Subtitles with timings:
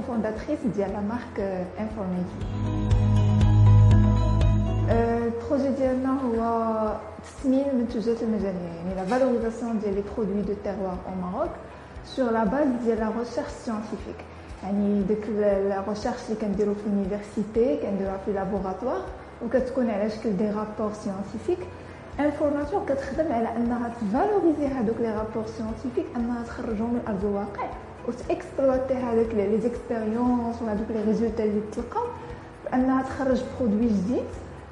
[0.00, 2.36] fondatrice ديال la marque M4Nature
[4.90, 6.92] ال projet ديالنا هو
[7.24, 11.50] تثمين المنتوجات المجالية يعني la valorisation ديال les produits du terroir au Maroc
[12.06, 14.16] sur la base ديال la recherche scientifique
[14.62, 19.00] يعني ديك la recherche اللي كنديرو في l'université كنديروها في laboratoire
[19.44, 21.66] وكتكون على شكل des rapports scientifiques
[22.20, 27.66] M4Nature كتخدم على انها ت valoriser هذوك les rapports scientifiques انها تخرجهم من ارض الواقع
[28.08, 32.04] وت exploiter هذوك les expériences وهذوك les résultats اللي تلقاو
[32.64, 34.24] بأنها تخرج produit جديد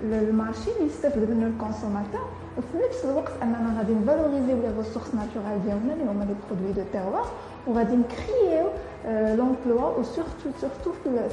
[0.02, 2.26] لل marché اللي يستافد منه ال consommateur
[2.58, 6.34] وفي نفس الوقت أننا غادي ن valoriser و les ressources naturelles ديالنا اللي هما les
[6.48, 7.26] produits du terroir
[7.66, 8.66] وغادي ن créer
[9.38, 11.28] و l'emploi و surtout surtout في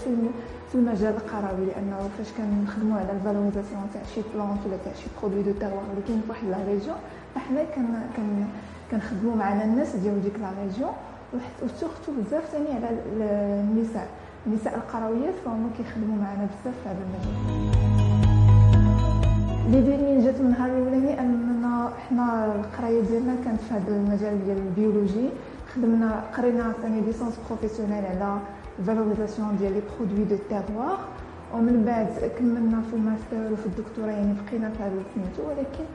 [0.72, 5.08] في المجال القروي لأنه فاش كنخدموا على ال valorisation تاع شي plante ولا تاع شي
[5.22, 6.98] produit du terroir اللي كاين في واحد la région
[7.36, 7.86] فحنا كن
[8.92, 10.92] كنخدموا معنا الناس ديال ديك la région
[11.34, 12.90] و surtout بزاف ثاني على
[13.62, 14.08] النساء.
[14.48, 17.38] النساء القرويات فهم كيخدموا معنا بزاف في هذا المجال.
[19.68, 24.58] اللي من جات من نهار الأولاني اننا حنا القراية ديالنا كانت في هذا المجال ديال
[24.58, 25.30] ال biologie.
[25.76, 28.38] خدمنا قرينا ثاني licence professionnelle على
[28.88, 31.00] valorisation ديال les produits du terroir
[31.54, 32.08] ومن بعد
[32.40, 35.86] كملنا في الماستر وفي الدكتوراه يعني بقينا في هذا سميتو ولكن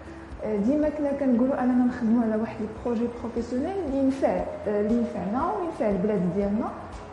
[0.47, 5.91] ديما كنا كنقولوا أننا نخدموا على واحد ال projet professionnel اللي ينفع اللي ينفعنا وينفع
[5.91, 6.69] البلاد ديالنا.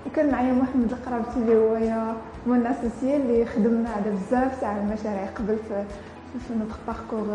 [0.08, 1.76] وكان معايا محمد القرابتي اللي هو
[2.48, 5.84] هو الناس اللي خدمنا على بزاف تاع المشاريع قبل في
[6.40, 7.28] في notre parcours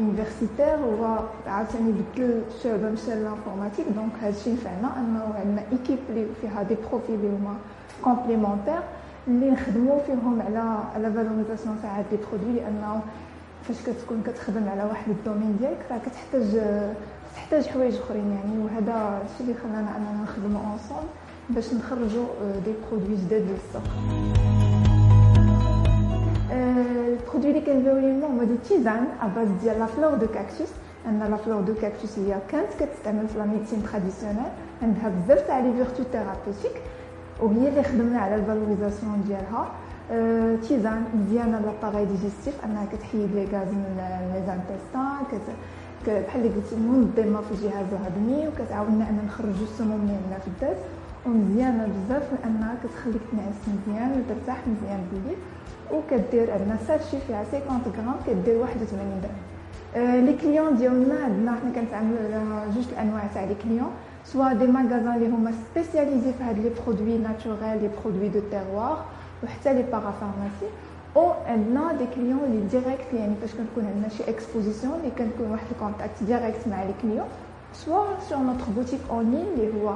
[0.00, 6.62] universitaire هو عاوتاني بدل الشعبه مشى l'informatique donc هادشي نفعنا أنه عندنا équipe اللي فيها
[6.62, 7.54] des profils اللي هما
[8.04, 8.80] complémentaires
[9.28, 13.00] اللي نخدموا فيهم على على valorisation تاع هاد les produits لأنه
[13.68, 16.60] فاش كتكون كتخدم على واحد ال domaine ديالك راه كتحتاج
[17.34, 18.64] تحتاج حوايج اخرين يعني.
[18.64, 21.08] وهذا الشيء اللي خلانا اننا نخدموا ensemble
[21.50, 22.26] باش نخرجوا
[22.64, 23.82] des produits جداد للسوق
[26.52, 30.68] ال produit اللي كنبيعو اليوم هما des tisanes à base ديال la fleur de cactus
[31.06, 34.50] أن la fleur de cactus هي كانت كتستعمل في la médecine traditionnelle
[34.82, 36.76] عندها بزاف تاع les vertus thérapeutiques
[37.40, 39.68] وهي اللي خدمنا على ال valorisation ديالها.
[40.68, 43.96] tisane مزيانه l'appareil digestif انها كتحيد les gaz من
[44.34, 45.42] les intestins
[46.06, 50.78] بحال اللي قلتي منظمه في الجهاز الهضمي وكتعاوننا ان نخرجوا السموم اللي عندنا في الدم
[51.26, 55.38] ومزيانه بزاف لانها كتخليك تنعس مزيان وترتاح مزيان بالليل
[55.94, 62.18] وكدير عندنا sachet فيها 50 غرام كدير 81 درهم les clients ديالنا عندنا حنا كنتعاملوا
[62.20, 63.90] على جوج الأنواع تاع les clients
[64.24, 69.04] soit des magasins اللي هما spécialisés في هاد les produits naturels les produits du terroir
[69.44, 70.68] وحتى les parapharmacies
[71.16, 75.66] أو عندنا des clients اللي directs يعني فاش كنكون عندنا شي exposition اللي كنكون واحد
[75.72, 77.26] ال contact direct مع les clients
[77.72, 79.94] soit sur notre boutique en ligne اللي هو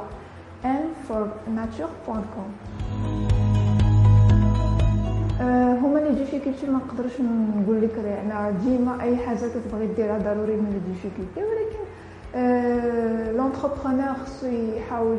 [0.65, 2.51] m4nature.com
[5.83, 10.71] هما les difficultés ما نقدرش نقول لك يعني ديما أي حاجة كتبغي ديرها ضروري من
[10.73, 11.87] les difficultés ولكن
[13.37, 15.19] l'entrepreneur خصو يحاول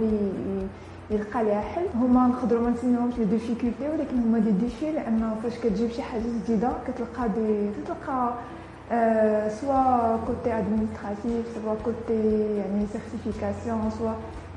[1.12, 1.85] يلقى ليها حل.
[1.95, 6.22] هما نقدروا ما نسميوهمش les difficultés ولكن هما des défis لأنه فاش كتجيب شي حاجة
[6.44, 8.34] جديدة كتلقى des تلقى
[9.61, 14.11] soit côté administratif soit côté يعني certification soit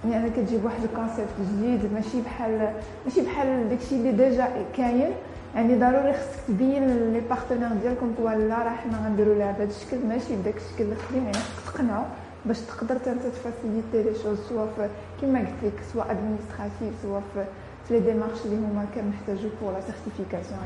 [0.05, 2.73] يعني أنا كتجيب واحد ال concept جديد ماشي بحال
[3.07, 5.11] ماشي بحال داكشي اللي déjà كاين.
[5.55, 8.15] يعني ضروري خصك تبين les partenaires ديالكم
[8.49, 12.05] لا راه حنا غنديروا لها بهذا الشكل ماشي بداك الشكل اللي قديم يعني خصك تقنعوا
[12.47, 14.89] باش تقدر أنت ت faciliter les choses soit في
[15.21, 17.45] كيما قلت لك soit administratif soit في
[17.91, 20.59] les démarches اللي هما كنحتاجو pour la certification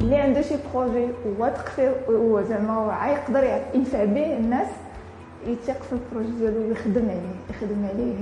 [0.00, 1.08] اللي عنده شي projet
[1.38, 4.66] واثق فيه وزعما يقدر ينفع به الناس
[5.46, 8.14] يثق في ال projet ديالو ويخدم عليه يخدم عليه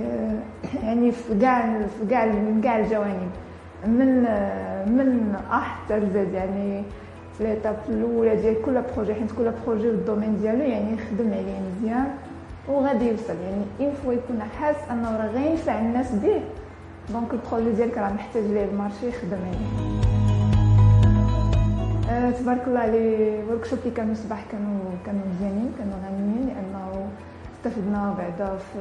[0.83, 3.29] يعني في كاع في كاع من كاع الجوانب.
[3.85, 4.21] من
[4.85, 6.83] من ا حتى لزاد يعني
[7.39, 11.59] في l'étape الاولى ديال كل projet حيت كل projet وال domaine ديالو يعني يخدم عليه
[11.59, 12.07] مزيان
[12.67, 16.41] وغادي يوصل يعني en fait يكون حاس انه راه غينفع الناس به
[17.09, 19.69] donc ال projet ديالك راه محتاج ليه ال marché يخدم عليه
[22.31, 27.07] تبارك الله les workshops اللي كانوا الصباح كانوا كانوا مزيانين كانوا غنيين لأنه
[27.57, 28.79] استفدنا بعدا في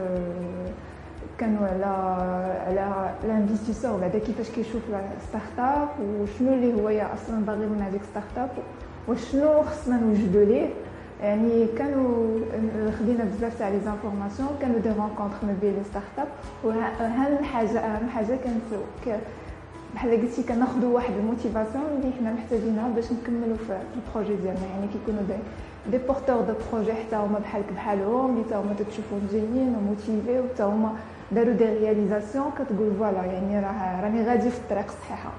[1.39, 1.87] كانوا على
[2.67, 4.83] على ال investisseur بعدا كيفاش كيشوف
[5.29, 8.51] startup وشنو اللي هو أصلا باغي من هذيك startup
[9.09, 10.69] وشنو خصنا نوجدوا ليه.
[11.23, 12.39] يعني كانوا
[12.99, 16.29] خدينا بزاف تاع les informations كانوا des rencontres ما بين les startups
[16.65, 18.63] واهم حاجة أهم حاجة كانت
[19.95, 24.67] بحال قلتي كناخذوا واحد ال motivation اللي حنا محتاجينها باش نكملوا في ال projet ديالنا.
[24.67, 25.35] يعني كيكونوا des
[25.91, 30.41] des porteurs de projet حتى هما بحالك بحالهم اللي حتى هما تتشوفهم جايين و motivés
[30.41, 30.91] وحتى هما
[31.33, 35.31] داروا des réalisations كتقول voilà يعني راه راني غادي في الطريق الصحيحة.